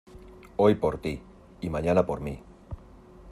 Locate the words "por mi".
2.07-2.41